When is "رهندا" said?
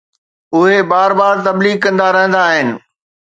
2.17-2.41